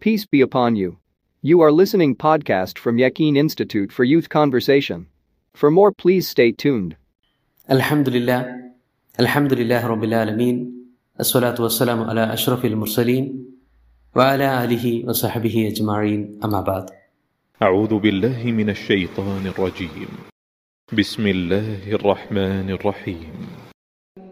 [0.00, 0.98] Peace be upon you.
[1.42, 5.08] You are listening podcast from Yakin Institute for Youth Conversation.
[5.54, 6.96] For more please stay tuned.
[7.70, 8.46] الحمد لله
[9.20, 10.72] الحمد لله رب العالمين
[11.20, 13.46] الصلاة والسلام على أشرف المرسلين
[14.16, 16.90] وعلى آله وصحبه أجمعين أما بعد
[17.62, 20.08] أعوذ بالله من الشيطان الرجيم
[20.92, 23.32] بسم الله الرحمن الرحيم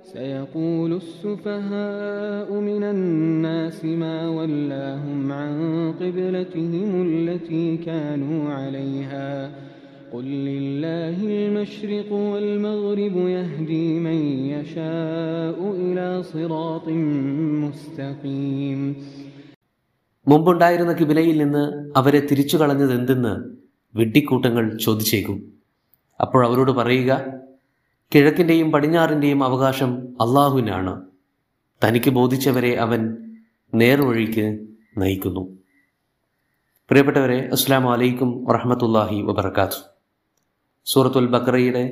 [0.08, 5.52] سيقول السفهاء من الناس ما ولاهم عن
[6.00, 9.28] قبلتهم التي كانوا عليها
[10.12, 14.18] قل لله المشرق والمغرب يهدي من
[14.54, 16.86] يشاء إلى صراط
[17.64, 18.80] مستقيم
[20.26, 21.62] മുമ്പുണ്ടായിരുന്ന കിബിലയിൽ നിന്ന്
[21.96, 23.32] അവരെ തിരിച്ചു കളഞ്ഞത് എന്തെന്ന്
[23.94, 25.36] വിഡ്ഢിക്കൂട്ടങ്ങൾ ചോദിച്ചേക്കും
[26.20, 27.12] അപ്പോൾ അവരോട് പറയുക
[28.13, 29.91] കിഴക്കിന്റെയും പടിഞ്ഞാറിന്റെയും അവകാശം
[30.21, 31.01] അള്ളാഹുവിനാണ്.
[31.83, 33.17] തനിക്ക് ബോധിച്ചവരെ അവൻ
[33.75, 34.45] നേർവഴിക്ക്
[34.97, 35.43] നയിക്കുന്നു.
[36.89, 39.79] പ്രിയപ്പെട്ടവരെ അസ്സാം വലൈക്കും വറഹമത്തല്ലാഹി വബർക്കാത്തു
[40.85, 41.83] സൂറത്തുൽ ബക്രയുടെ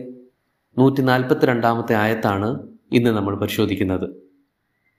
[0.78, 2.60] നൂറ്റി നാൽപ്പത്തിരണ്ടാമത്തെ ആയത്താണ്
[2.92, 4.08] ഇന്ന് നമ്മൾ പരിശോധിക്കുന്നത്.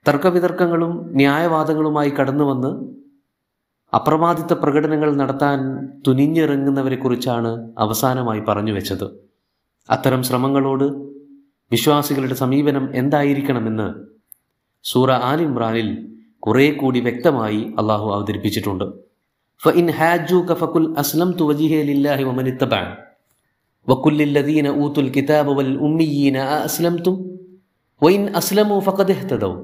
[0.07, 2.71] തർക്കവിതർക്കങ്ങളും ന്യായവാദങ്ങളുമായി കടന്നു വന്ന്
[3.95, 5.59] അപ്രമാദിത്ത പ്രകടനങ്ങൾ നടത്താൻ
[6.07, 9.28] തുനിഞ്ഞിറങ്ങുന്നവരെക്കുറിച്ചാണ് അവസാനമായി പറഞ്ഞു വെച്ചത്.
[9.89, 10.83] അത്തരം ശ്രമങ്ങളോട്
[11.71, 13.93] വിശ്വാസികളുടെ സമീപനം എന്തായിരിക്കണമെന്ന്
[14.83, 18.85] സൂറ ആൽ ഇമ്രാനിൽ കുറേ കൂടി വ്യക്തമായി അള്ളാഹു അവതരിപ്പിച്ചിട്ടുണ്ട്.
[19.75, 22.97] ഇൻ ഹാജു കഫക്കുൽ അസ്ലം തുവജിഹെ ലില്ലാഹി വമനിത്തബാൻ
[23.89, 27.39] വക്കുല്ലില്ലദീന ഊത്തുൽ കിതാബ് വൽ ഉമ്മിയീന അസ്ലംതും
[28.03, 29.63] വഇൻ അസ്ലമു ഫഖദ് ഇഹ്തദൗ.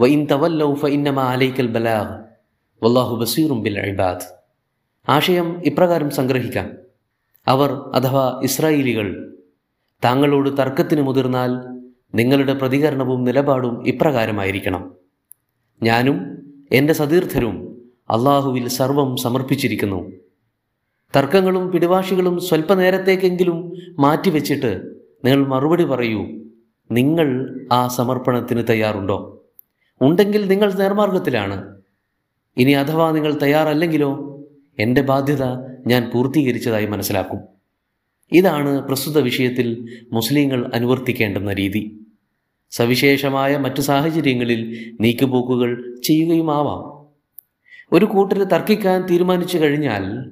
[0.00, 2.24] വഇൻ തവല്ലൗ ഫഇന്നമ അലൈക്കൽ ബലാഗ്.
[2.84, 4.42] വല്ലാഹു ബസീറും ബിൽ ഇബാദ്.
[5.08, 6.83] ആശയം ഇപ്രകാരം സംഗ്രഹിക്കാം.
[7.46, 9.36] അവർ അഥവാ ഇസ്രായേലികൾ
[10.04, 11.50] താങ്കളോട് തർക്കത്തിന് മുതിർന്നാൽ
[12.14, 14.92] നിങ്ങളുടെ പ്രതികരണവും നിലപാടും ഇപ്രകാരമായിരിക്കണം.
[15.82, 16.38] ഞാനും
[16.72, 20.12] എന്റെ സതീർത്ഥരും അള്ളാഹുവിൽ സർവം സമർപ്പിച്ചിരിക്കുന്നു.
[21.16, 26.26] തർക്കങ്ങളും പിടിവാശികളും സ്വല്പനേരത്തേക്കെങ്കിലും മാറ്റിവെച്ചിട്ട് നിങ്ങൾ മറുപടി പറയൂ
[26.90, 29.44] നിങ്ങൾ ആ സമർപ്പണത്തിന് തയ്യാറുണ്ടോ?
[30.00, 31.76] ഉണ്ടെങ്കിൽ നിങ്ങൾ നേർമാർഗത്തിലാണ്.
[32.56, 34.33] ഇനി അഥവാ നിങ്ങൾ തയ്യാറല്ലെങ്കിലോ?
[34.78, 35.42] എന്റെ ബാധ്യത
[35.86, 37.40] ഞാൻ പൂർത്തീകരിച്ചതായി മനസ്സിലാക്കും.
[38.32, 42.00] ഇതാണ് പ്രസ്തുത വിഷയത്തിൽ മുസ്ലിങ്ങൾ അനുവർത്തിക്കേണ്ടുന്ന രീതി.
[42.70, 46.94] സവിശേഷമായ മറ്റു സാഹചര്യങ്ങളിൽ നീക്കുപോക്കുകൾ ചെയ്യുകയുമാവാം.
[47.92, 50.30] ഒരു കൂട്ടര് തർക്കിക്കാൻ തീരുമാനിച്ചു കഴിഞ്ഞാൽ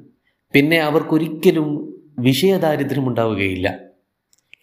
[0.52, 3.78] പിന്നെ അവർക്കൊരിക്കലും വിഷയദാരിദ്ര്യം ഉണ്ടാവുകയില്ല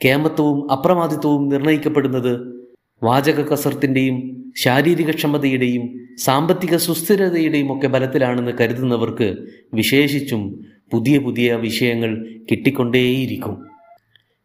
[0.06, 2.59] കേമത്വവും അപ്രമാദിത്വവും നിർണയിക്കപ്പെടുന്നത്
[3.04, 9.38] വാചക കസർത്തിന്റെയും ശാരീരിക ക്ഷമതയുടെയും സാമ്പത്തിക സുസ്ഥിരതയുടെയും ഒക്കെ ബലത്തിലാണെന്ന് കരുതുന്നവർക്ക്
[9.74, 13.66] വിശേഷിച്ചും പുതിയ പുതിയ വിഷയങ്ങൾ കിട്ടിക്കൊണ്ടേയിരിക്കും.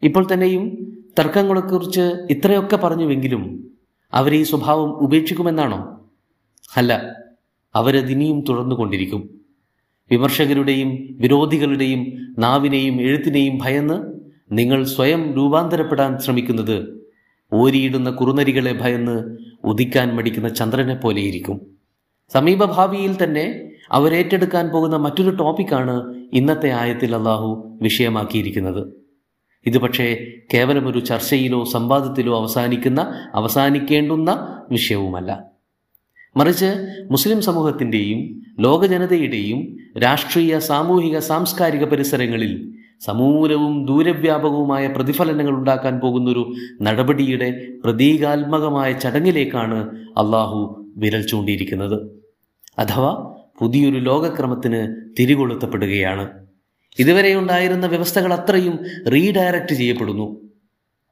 [0.02, 2.00] ഇപ്പോൾ തന്നെയും തർക്കങ്ങളെക്കുറിച്ച്
[2.30, 3.72] ഇത്രയൊക്കെ പറഞ്ഞുവെങ്കിലും
[4.14, 6.00] അവർ ഈ സ്വഭാവം ഉപേക്ഷിക്കുമെന്നാണോ?
[6.76, 7.16] അല്ല
[7.74, 9.40] അവരതിനിയും തുടർന്നുകൊണ്ടിരിക്കും.
[10.10, 14.02] വിമർശകരുടെയും വിരോധികളുടെയും നാവിനെയും എഴുത്തിനെയും ഭയന്ന്
[14.52, 17.03] നിങ്ങൾ സ്വയം രൂപാന്തരപ്പെടാൻ ശ്രമിക്കുന്നത്
[17.54, 21.60] ഓരിയിടുന്ന കുറുനരികളെ ഭയന്ന് ഉദിക്കാൻ മടിക്കുന്ന ചന്ദ്രനെ പോലെയിരിക്കും.
[22.32, 28.88] സമീപഭാവിയിൽ തന്നെ അവരേറ്റെടുക്കാൻ പോകുന്ന മറ്റൊരു ടോപ്പിക്കാണ് ഇന്നത്തെ ആയത്തിൽ അള്ളാഹു വിഷയമാക്കിയിരിക്കുന്നത്.
[29.66, 33.00] ഇത് പക്ഷേ കേവലം ഒരു ചർച്ചയിലോ സംവാദത്തിലോ അവസാനിക്കുന്ന
[33.34, 35.44] അവസാനിക്കേണ്ടുന്ന വിഷയവുമല്ല.
[36.36, 36.70] മറിച്ച്
[37.10, 49.96] മുസ്ലിം സമൂഹത്തിന്റെയും ലോകജനതയുടെയും രാഷ്ട്രീയ സാമൂഹിക സാംസ്കാരിക പരിസരങ്ങളിൽ സമൂലവും ദൂരവ്യാപകവുമായ പ്രതിഫലനങ്ങൾ ഉണ്ടാക്കാൻ പോകുന്നൊരു നടപടിയുടെ പ്രതീകാത്മകമായ ചടങ്ങിലേക്കാണ്
[49.96, 52.02] അള്ളാഹു വിരൽ ചൂണ്ടിയിരിക്കുന്നത്.
[52.78, 56.30] അഥവാ പുതിയൊരു ലോകക്രമത്തിന് തിരികൊളുത്തപ്പെടുകയാണ്.
[56.98, 58.78] ഇതുവരെ ഉണ്ടായിരുന്ന വ്യവസ്ഥകൾ അത്രയും
[59.12, 60.40] റീഡയറക്റ്റ് ചെയ്യപ്പെടുന്നു.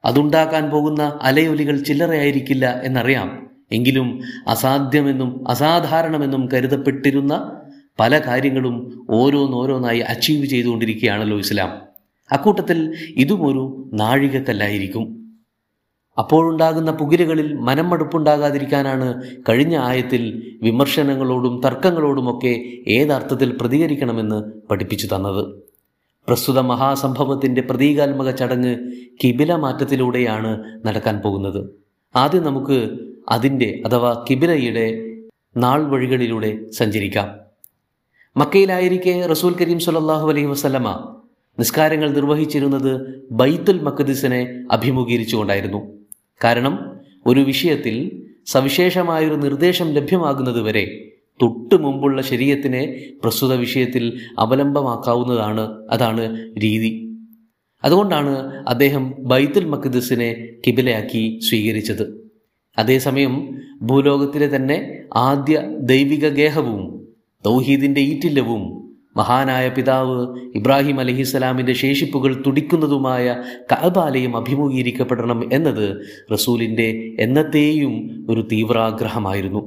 [0.05, 3.47] അതുണ്ടാക്കാൻ പോകുന്ന അലയൊലികൾ ചില്ലറയായിരിക്കില്ല എന്നറിയാം.
[3.71, 7.51] എങ്കിലും അസാധ്യമെന്നും അസാധാരണമെന്നും കരുതപ്പെട്ടിരുന്ന
[7.99, 11.81] പല കാര്യങ്ങളും ഓരോന്നോരോന്നായി അച്ചീവ് ചെയ്തുകൊണ്ടിരിക്കുകയാണല്ലോ ഇസ്ലാം.
[12.31, 15.23] അക്കൂട്ടത്തിൽ ഇതും ഒരു നാഴികക്കല്ലായിരിക്കും.
[16.17, 25.45] അപ്പോഴുണ്ടാകുന്ന പുകിലുകളിൽ മനം മടുപ്പുണ്ടാകാതിരിക്കാനാണ് കഴിഞ്ഞ ആയത്തിൽ വിമർശനങ്ങളോടും തർക്കങ്ങളോടുമൊക്കെ ഏതർത്ഥത്തിൽ പ്രതികരിക്കണമെന്ന് പഠിപ്പിച്ചു തന്നത്.
[26.27, 28.91] പ്രസ്തുത മഹാസംഭവത്തിന്റെ പ്രതീകാത്മക ചടങ്ങ്
[29.23, 31.69] കിബില മാറ്റത്തിലൂടെയാണ് നടക്കാൻ പോകുന്നത്.
[32.15, 32.89] ആദ്യം നമുക്ക്
[33.29, 35.15] അതിന്റെ അഥവാ കിബിലയുടെ
[35.57, 37.42] നാൾ വഴികളിലൂടെ സഞ്ചരിക്കാം.
[38.35, 41.17] മക്കയിലായിരിക്കെ റസൂൽ കരീം സുലല്ലാഹു അലൈഹി വസല്ലമ
[41.59, 45.81] നിസ്കാരങ്ങൾ നിർവഹിച്ചിരുന്നത് ബൈത്തുൽ മക്കദിസിനെ അഭിമുഖീകരിച്ചുകൊണ്ടായിരുന്നു.
[46.43, 47.95] കാരണം ഒരു വിഷയത്തിൽ
[48.45, 50.85] സവിശേഷമായൊരു നിർദ്ദേശം ലഭ്യമാകുന്നതുവരെ
[51.41, 52.81] തൊട്ടു മുമ്പുള്ള ശരീരത്തിനെ
[53.23, 54.03] പ്രസ്തുത വിഷയത്തിൽ
[54.39, 56.25] അവലംബമാക്കാവുന്നതാണ് അതാണ്
[56.63, 56.91] രീതി.
[57.83, 58.33] അതുകൊണ്ടാണ്
[58.67, 62.05] അദ്ദേഹം ബൈത്തുൽ മഖ്ദിസിനെ കിബിലയാക്കി സ്വീകരിച്ചത്.
[62.77, 63.33] അതേസമയം
[63.83, 67.02] ഭൂലോകത്തിലെ തന്നെ ആദ്യ ദൈവിക ഗേഹവും
[67.45, 68.83] തൗഹീദിന്റെ ഈറ്റില്ലവും
[69.17, 73.35] മഹാനായ പിതാവ് ഇബ്രാഹിം അലഹിസ്സലാമിന്റെ ശേഷിപ്പുകൾ തുടിക്കുന്നതുമായ
[73.71, 75.97] കഅബാലയം അഭിമുഖീകരിക്കപ്പെടണം എന്നത്
[76.31, 79.61] റസൂലിന്റെ എന്നത്തെയും ഒരു തീവ്രാഗ്രഹമായിരുന്നു.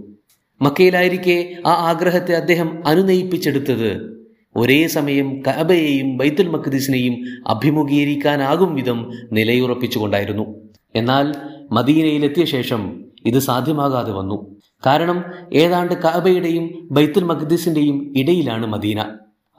[0.63, 4.17] മക്കയിലായിരിക്കെ ആ ആഗ്രഹത്തെ അദ്ദേഹം അനുനയിപ്പിച്ചെടുത്തത്
[4.57, 7.15] ഒരേ സമയം കഅബയെയും ബൈത്തുൽ മഖ്ദീസിനെയും
[7.47, 10.47] അഭിമുഖീകരിക്കാനാകും വിധം നിലയുറപ്പിച്ചുകൊണ്ടായിരുന്നു.
[10.95, 11.27] എന്നാൽ
[11.73, 12.83] മദീനയിലെത്തിയ ശേഷം
[13.27, 14.56] ഇത് സാധ്യമാകാതെ വന്നു.
[14.83, 15.19] കാരണം
[15.53, 19.01] ഏതാണ്ട് കഅബയുടെയും ബൈത്തുൽ മഖ്ദീസിന്റെയും ഇടയിലാണ് മദീന.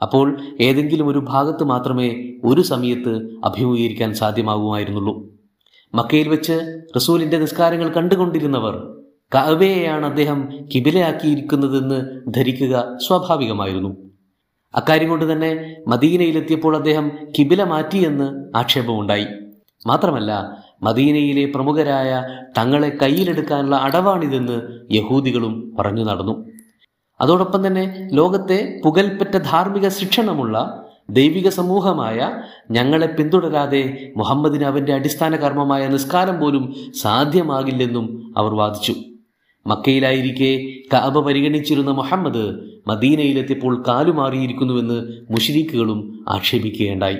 [0.02, 0.26] അപ്പോൾ
[0.60, 2.08] ഏതെങ്കിലും ഒരു ഭാഗത്ത് മാത്രമേ
[2.44, 5.14] ഒരു സമയത്ത് അഭിമുഖീകരിക്കാൻ സാധ്യമാകുമായിരുന്നുള്ളൂ.
[5.94, 6.56] മക്കയിൽ വെച്ച്
[6.96, 8.74] റസൂലിന്റെ നിസ്കാരങ്ങൾ കണ്ടുകൊണ്ടിരുന്നവർ
[9.34, 10.38] കഅബയെയാണ് അദ്ദേഹം
[10.74, 11.98] കിബിലയാക്കിയിരിക്കുന്നതെന്ന്
[12.36, 12.74] ധരിക്കുക
[13.06, 13.90] സ്വാഭാവികമായിരുന്നു.
[14.74, 15.50] അക്കാര്യം കൊണ്ട് തന്നെ
[15.88, 17.06] മദീനയിലെത്തിയപ്പോൾ അദ്ദേഹം
[17.38, 19.26] കിബില മാറ്റിയെന്ന് ആക്ഷേപമുണ്ടായി.
[19.86, 20.32] മാത്രമല്ല
[20.82, 22.24] മദീനയിലെ പ്രമുഖരായ
[22.58, 24.62] തങ്ങളെ കയ്യിലെടുക്കാനുള്ള അടവാണിതെന്ന്
[24.94, 26.46] യഹൂദികളും പറഞ്ഞു നടന്നു.
[27.20, 32.32] അതോടൊപ്പം തന്നെ ലോകത്തെ പുകൽപ്പറ്റ ധാർമ്മിക ശിക്ഷണമുള്ള ദൈവിക സമൂഹമായ
[32.70, 38.94] ഞങ്ങളെ പിന്തുടരാതെ മുഹമ്മദിന് അവന്റെ അടിസ്ഥാന കർമ്മമായ നിസ്കാരം പോലും സാധ്യമാകില്ലെന്നും അവർ വാദിച്ചു.
[39.66, 47.16] മക്കയിലായിരിക്കെ കഅബ പരിഗണിച്ചിരുന്ന മുഹമ്മദ് മദീനയിലെത്തിയപ്പോൾ കാലുമാറിയിരിക്കുന്നുവെന്ന് മുഷിരിക്കുകളും ആക്ഷേപിക്കുകയുണ്ടായി.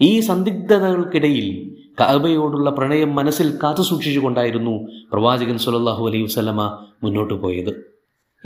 [0.00, 7.72] ഈ സന്ദിഗ്ധതകൾക്കിടയിൽ കഅബയോടുള്ള പ്രണയം മനസ്സിൽ കാത്തു സൂക്ഷിച്ചുകൊണ്ടായിരുന്നു പ്രവാചകൻ സുലല്ലാഹു അലൈഹി വസല്ലമ മുന്നോട്ട് പോയത്.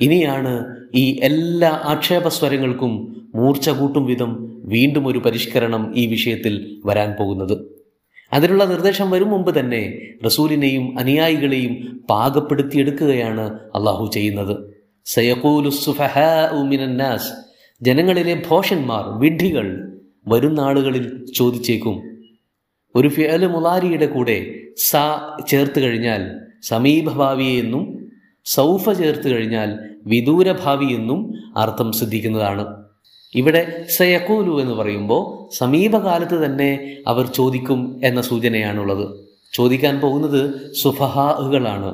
[0.00, 0.52] ഇനിയാണ്
[0.94, 2.92] ഈ എല്ലാ ആക്ഷേപസ്വരങ്ങൾക്കും
[3.34, 4.30] മൂർച്ച കൂട്ടും വിധം
[4.64, 7.76] വീണ്ടും ഒരു പരിഷ്കരണം ഈ വിഷയത്തിൽ വരാൻ പോകുന്നത്.
[8.32, 9.82] അതിനുള്ള നിർദ്ദേശം വരും മുമ്പ് തന്നെ
[10.24, 14.56] റസൂലിനെയും അനുയായികളെയും പാകപ്പെടുത്തിയെടുക്കുകയാണ് അള്ളാഹു ചെയ്യുന്നത്.
[17.82, 19.66] ജനങ്ങളിലെ ഭോഷന്മാർ വിഡ്ഢികൾ
[20.28, 22.15] വരുന്ന ആളുകളിൽ ചോദിച്ചേക്കും
[22.96, 24.36] ഒരു ഫിഅൽ മുലാരിയുടെ കൂടെ
[24.88, 24.96] സ
[25.50, 26.22] ചേർത്ത് കഴിഞ്ഞാൽ
[26.62, 27.84] സമീപഭാവി എന്നും
[28.46, 29.70] സൗഫ ചേർത്ത് കഴിഞ്ഞാൽ
[30.06, 31.20] വിദൂരഭാവി എന്നും
[31.56, 32.64] അർത്ഥം സിദ്ധിക്കുന്നതാണ്.
[33.34, 33.62] ഇവിടെ
[33.96, 35.22] സയക്കൂലു എന്ന് പറയുമ്പോൾ
[35.58, 36.70] സമീപകാലത്ത് തന്നെ
[37.06, 39.06] അവർ ചോദിക്കും എന്ന സൂചനയാണുള്ളത്.
[39.52, 41.90] ചോദിക്കാൻ പോകുന്നത് സുഫഹാഹുകളാണ്.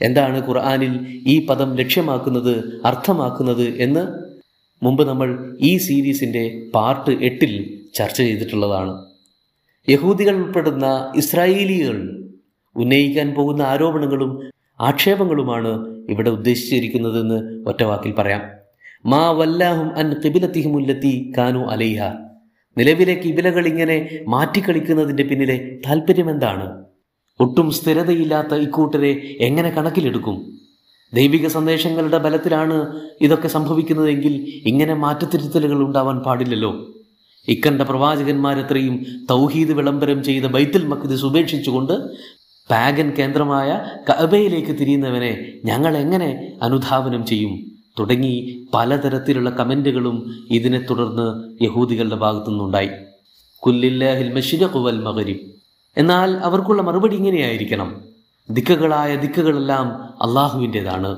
[0.00, 0.92] എന്താണ് ഖുർആാനിൽ
[1.32, 4.02] ഈ പദം ലക്ഷ്യമാക്കുന്നത് അർത്ഥമാക്കുന്നത് എന്ന്?
[4.82, 5.28] മുമ്പ് നമ്മൾ
[5.60, 6.44] ഈ സീരീസിന്റെ
[6.74, 7.52] പാർട്ട് എട്ടിൽ
[7.94, 9.11] ചർച്ച ചെയ്തിട്ടുള്ളതാണ്.
[9.88, 12.26] യഹൂദികൾ ഉൾപ്പെടുന്ന ഇസ്രായേലികൾ
[12.76, 14.50] ഉന്നയിക്കാൻ പോകുന്ന ആരോപണങ്ങളും
[14.80, 18.40] ആക്ഷേപങ്ങളുമാണ് ഇവിടെ ഉദ്ദേശിച്ചിരിക്കുന്നതെന്ന് ഒറ്റവാക്കിൽ പറയാം.
[19.06, 22.02] മാ വല്ലാഹും അൻ കിബിലത്തിഹിമുല്ലത്തി കാനു അലൈഹ.
[22.78, 26.84] നിലവിലെ കിബിലകൾ ഇങ്ങനെ മാറ്റിക്കളിക്കുന്നതിന്റെ പിന്നിലെ താല്പര്യം എന്താണ്?
[27.40, 30.58] ഒട്ടും സ്ഥിരതയില്ലാത്ത ഇക്കൂട്ടരെ എങ്ങനെ കണക്കിലെടുക്കും?
[31.14, 36.88] ദൈവിക സന്ദേശങ്ങളുടെ ബലത്തിലാണ് ഇതൊക്കെ സംഭവിക്കുന്നതെങ്കിൽ ഇങ്ങനെ മാറ്റത്തിരുത്തലുകൾ ഉണ്ടാവാൻ പാടില്ലല്ലോ.
[37.48, 41.92] ഇക്കണ്ട പ്രവാചകന്മാരെത്രയും തൗഹീദ് വിളംബരം ചെയ്ത ബൈത്തുൽ മഖ്ദിസ് ഉപേക്ഷിച്ചുകൊണ്ട്
[42.70, 47.72] പാഗൻ കേന്ദ്രമായ കഅബയിലേക്ക് തിരിയുന്നവനെ ഞങ്ങൾ എങ്ങനെ അനുധാവനം ചെയ്യും?
[47.98, 52.90] തുടങ്ങി പലതരത്തിലുള്ള കമന്റുകളും ഇതിനെ തുടർന്ന് യഹൂദികളുടെ ഭാഗത്തുനിന്നുണ്ടായി.
[53.58, 55.40] കുല്ലില്ലാഹിൽ മഷിരഖുവൽ വൽ മഗ്രിബ്.
[55.96, 58.00] എന്നാൽ അവർക്കുള്ള മറുപടി ഇങ്ങനെയായിരിക്കണം.
[58.50, 59.88] ദിക്കുകളായ ദിക്കുകളെല്ലാം
[60.22, 61.16] അള്ളാഹുവിന്റെതാണ്.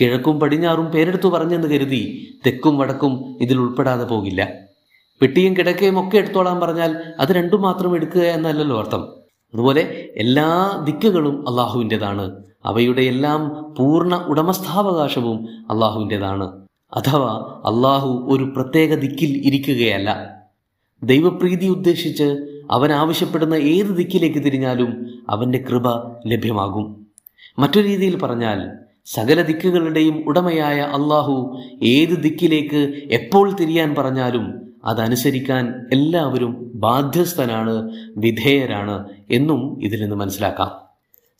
[0.00, 4.71] കിഴക്കും പടിഞ്ഞാറും പേരെടുത്തു പറഞ്ഞെന്ന് കരുതി തെക്കും വടക്കും ഇതിൽ ഉൾപ്പെടാതെ പോകില്ല.
[5.22, 9.02] പെട്ടിയും കിടക്കയും ഒക്കെ എടുത്തോളാൻ പറഞ്ഞാൽ അത് രണ്ടും മാത്രം എടുക്കുക എന്നല്ലല്ലോ അർത്ഥം.
[9.54, 12.42] അതുപോലെ എല്ലാ ദിക്കുകളും അള്ളാഹുവിന്റെതാണ്.
[12.64, 16.62] അവയുടെ എല്ലാം പൂർണ ഉടമസ്ഥാവകാശവും അള്ളാഹുവിന്റെതാണ്.
[16.92, 20.40] അഥവാ അള്ളാഹു ഒരു പ്രത്യേക ദിക്കിൽ ഇരിക്കുകയല്ല.
[21.02, 25.88] ദൈവപ്രീതി ഉദ്ദേശിച്ച് അവൻ ആവശ്യപ്പെടുന്ന ഏത് ദിക്കിലേക്ക് തിരിഞ്ഞാലും അവന്റെ കൃപ
[26.26, 27.06] ലഭ്യമാകും.
[27.58, 28.70] മറ്റൊരു രീതിയിൽ പറഞ്ഞാൽ
[29.06, 40.00] സകല ദിക്കുകളുടെയും ഉടമയായ അള്ളാഹു ഏത് ദിക്കിലേക്ക് എപ്പോൾ തിരിയാൻ പറഞ്ഞാലും അതനുസരിക്കാൻ എല്ലാവരും ബാധ്യസ്ഥനാണ് വിധേയരാണ് എന്നും ഇതിൽ
[40.00, 40.82] നിന്ന് മനസ്സിലാക്കാം.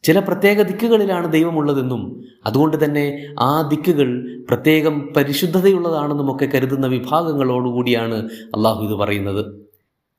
[0.03, 8.93] ചില പ്രത്യേക ദിക്കുകളിലാണ് ദൈവമുള്ളതെന്നും അതുകൊണ്ട് തന്നെ ആ ദിക്കുകൾ പ്രത്യേകം പരിശുദ്ധതയുള്ളതാണെന്നും ഒക്കെ കരുതുന്ന വിഭാഗങ്ങളോടുകൂടിയാണ് അള്ളാഹു ഇത്
[8.93, 9.63] പറയുന്നത്.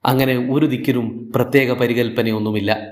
[0.05, 2.87] അങ്ങനെ ഒരു ദിക്കിനും പ്രത്യേക പരികൽപ്പനയൊന്നുമില്ല.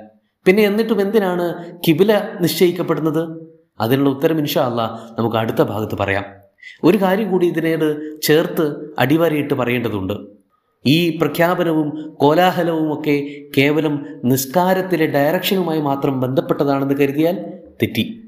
[0.45, 3.47] പിന്നെ എന്നിട്ടും എന്തിനാണ് കിബില നിശ്ചയിക്കപ്പെടുന്നത്?
[3.81, 6.40] അതിനുള്ള ഉത്തരം ഇൻഷാ അല്ല നമുക്ക് അടുത്ത ഭാഗത്ത് പറയാം.
[6.83, 10.13] ഒരു കാര്യം കൂടി ഇതിനോട് ചേർത്ത് അടിവരയിട്ട് പറയേണ്ടതുണ്ട്.
[10.85, 17.37] ഈ പ്രഖ്യാപനവും കോലാഹലവും ഒക്കെ കേവലം നിസ്കാരത്തിലെ ഡയറക്ഷനുമായി മാത്രം ബന്ധപ്പെട്ടതാണെന്ന് കരുതിയാൽ
[17.83, 18.23] തെറ്റി.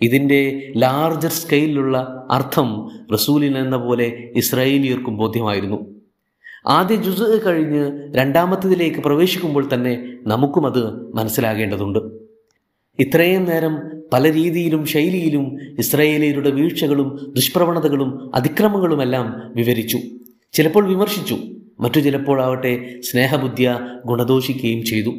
[0.00, 5.86] ഇതിന്റെ ലാർജർ സ്കെയിലുള്ള അർത്ഥം റസൂലിൻ എന്ന പോലെ ഇസ്രായേലിയർക്കും ബോധ്യമായിരുന്നു.
[6.66, 12.23] ആദ്യ ജുസ് കഴിഞ്ഞ് രണ്ടാമത്തതിലേക്ക് പ്രവേശിക്കുമ്പോൾ തന്നെ നമുക്കും അത് മനസ്സിലാകേണ്ടതുണ്ട്.
[12.98, 13.78] ഇത്രയും നേരം
[14.12, 19.98] പല രീതിയിലും ശൈലിയിലും ഇസ്രയേലിയരുടെ വീഴ്ചകളും ദുഷ്പ്രവണതകളും അതിക്രമങ്ങളുമെല്ലാം വിവരിച്ചു.
[20.52, 21.38] ചിലപ്പോൾ വിമർശിച്ചു.
[21.80, 25.14] മറ്റു ചിലപ്പോഴാവട്ടെ സ്നേഹബുദ്ധിയ ഗുണദോഷിക്കുകയും ചെയ്തു.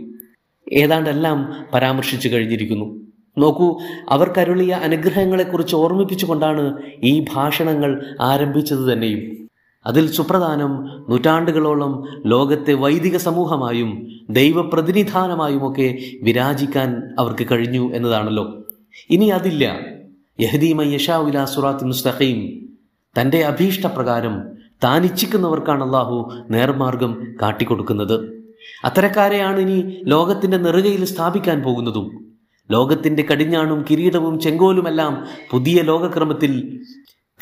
[0.73, 3.05] ഏതാണ്ടെല്ലാം പരാമർശിച്ചു കഴിഞ്ഞിരിക്കുന്നു.
[3.37, 3.79] നോക്കൂ
[4.09, 9.44] അവർ കരുളിയ അനുഗ്രഹങ്ങളെക്കുറിച്ച് ഓർമ്മിപ്പിച്ചുകൊണ്ടാണ് ഈ ഭാഷണങ്ങൾ ആരംഭിച്ചത് തന്നെയും.
[9.87, 18.63] അതിൽ സുപ്രധാനം നൂറ്റാണ്ടുകളോളം ലോകത്തെ വൈദിക സമൂഹമായും ദൈവപ്രതിനിധാനമായുമൊക്കെ വിരാജിക്കാൻ അവർക്ക് കഴിഞ്ഞു എന്നതാണല്ലോ.
[19.09, 19.79] ഇനി അതില്ല.
[20.39, 22.69] യഹദീമ യഷാവില സുറാത്ത് മുസ്തഖീം.
[23.21, 24.41] തന്റെ അഭീഷ്ടപ്രകാരം
[24.83, 28.43] താൻ ഇച്ഛിക്കുന്നവർക്കാണ് അള്ളാഹു നേർമാർഗം കാട്ടിക്കൊടുക്കുന്നത്.
[28.85, 32.25] അത്തരക്കാരെയാണ് ഇനി ലോകത്തിന്റെ നെറുകയിൽ സ്ഥാപിക്കാൻ പോകുന്നതും.
[32.71, 36.81] ലോകത്തിന്റെ കടിഞ്ഞാണും കിരീടവും ചെങ്കോലുമെല്ലാം പുതിയ ലോകക്രമത്തിൽ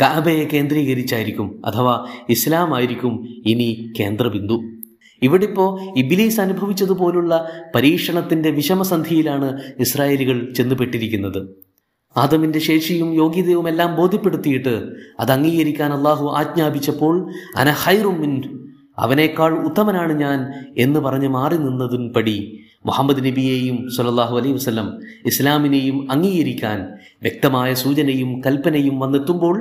[0.02, 4.64] കാബയെ കേന്ദ്രീകരിച്ചായിരിക്കും അഥവാ ഇസ്ലാം ആയിരിക്കും ഇനി കേന്ദ്രബിന്ദു.
[5.22, 7.34] ഇവിടിപ്പോ ഇബിലീസ് അനുഭവിച്ചതുപോലുള്ള
[7.76, 11.48] പരീക്ഷണത്തിന്റെ വിഷമസന്ധിയിലാണ് ഇസ്രായേലുകൾ ചെന്നുപെട്ടിരിക്കുന്നത്.
[12.18, 14.74] ആദമിന്റെ ശേഷിയും യോഗ്യതയും എല്ലാം ബോധ്യപ്പെടുത്തിയിട്ട്
[15.20, 18.20] അത് അംഗീകരിക്കാൻ അള്ളാഹു ആജ്ഞാപിച്ചപ്പോൾ അനഹൈറും
[18.98, 20.40] അവനേക്കാൾ ഉത്തമനാണ് ഞാൻ
[20.78, 24.88] എന്ന് പറഞ്ഞ് മാറി നിന്നതിൻ പടി മുഹമ്മദ് നബിയെയും സല്ലല്ലാഹു അലൈഹി വസ്ലം
[25.26, 26.80] ഇസ്ലാമിനെയും അംഗീകരിക്കാൻ
[27.22, 29.56] വ്യക്തമായ സൂചനയും കൽപ്പനയും വന്നെത്തുമ്പോൾ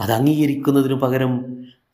[0.00, 1.32] അത് അംഗീകരിക്കുന്നതിനു പകരം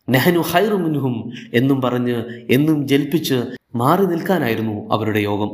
[0.09, 3.39] നെഹനു ഹൈറുമിൻഹും എന്നും പറഞ്ഞ് എന്നും ജൽപ്പിച്ച്
[3.75, 5.51] മാറി നിൽക്കാനായിരുന്നു അവരുടെ യോഗം.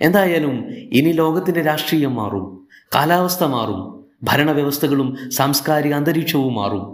[0.00, 3.80] എന്തായാലും ഇനി ലോകത്തിന്റെ രാഷ്ട്രീയം മാറും കാലാവസ്ഥ മാറും
[4.24, 6.84] ഭരണവ്യവസ്ഥകളും സാംസ്കാരിക അന്തരീക്ഷവും മാറും.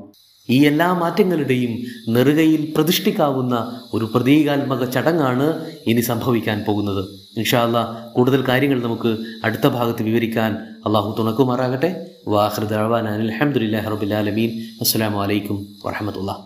[0.50, 1.72] ഈ എല്ലാ മാറ്റങ്ങളുടെയും
[2.14, 5.46] നെറുകയിൽ പ്രതിഷ്ഠിക്കാവുന്ന ഒരു പ്രതീകാത്മക ചടങ്ങാണ്
[5.86, 7.23] ഇനി സംഭവിക്കാൻ പോകുന്നത്.
[7.36, 10.52] ഇൻഷാല്ല കൂടുതൽ കാര്യങ്ങൾ നമുക്ക് അടുത്ത ഭാഗത്ത് വിവരിക്കാൻ
[10.86, 11.90] അള്ളാഹു തുണക്കുമാറാകട്ടെ.
[12.28, 14.50] വാഹൃദ് അലഹമുല്ലാ റബുലാലമീൻ
[14.80, 16.36] അസ്സാം വലൈക്കും വാഹമത്തുള്ള